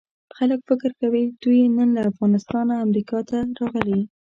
خلک 0.37 0.59
فکر 0.69 0.91
کوي 1.01 1.23
دوی 1.43 1.61
نن 1.77 1.89
له 1.95 2.01
افغانستانه 2.11 2.73
امریکې 2.85 3.19
ته 3.29 3.37
راغلي. 3.59 4.01